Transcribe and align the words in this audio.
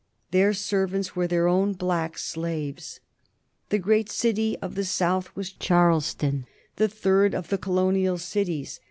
Their 0.31 0.51
servants 0.53 1.15
were 1.15 1.27
their 1.27 1.47
own 1.47 1.73
black 1.73 2.17
slaves. 2.17 3.01
The 3.69 3.77
great 3.77 4.09
city 4.09 4.57
of 4.57 4.73
the 4.73 4.83
South 4.83 5.29
was 5.35 5.51
Charleston, 5.51 6.47
the 6.77 6.87
third 6.87 7.35
of 7.35 7.49
the 7.49 7.59
colonial 7.59 8.17
cities. 8.17 8.79